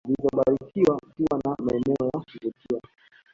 [0.07, 2.79] zilizobarikiwa kuwa na maeneo ya kuvutia